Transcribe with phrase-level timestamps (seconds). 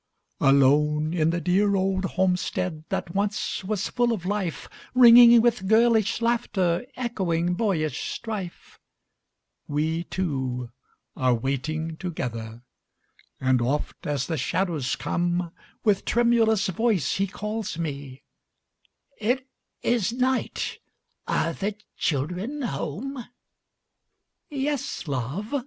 [0.39, 6.21] Alone in the dear old homestead That once was full of life, Ringing with girlish
[6.23, 8.79] laughter, Echoing boyish strife,
[9.67, 10.71] We two
[11.15, 12.63] are waiting together;
[13.39, 15.51] And oft, as the shadows come,
[15.83, 18.23] With tremulous voice he calls me,
[19.19, 19.47] "It
[19.83, 20.79] is night!
[21.27, 23.23] are the children home?"
[24.49, 25.53] "Yes, love!"